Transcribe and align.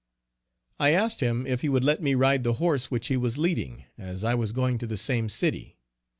I 0.79 0.93
asked 0.95 1.19
him 1.19 1.45
if 1.45 1.61
he 1.61 1.69
would 1.69 1.83
let 1.83 2.01
me 2.01 2.15
ride 2.15 2.43
the 2.43 2.53
horse 2.53 2.89
which 2.89 3.05
he 3.05 3.17
was 3.17 3.37
leading, 3.37 3.85
as 3.99 4.23
I 4.23 4.33
was 4.33 4.51
going 4.51 4.79
to 4.79 4.87
the 4.87 4.97
same 4.97 5.29
city? 5.29 5.77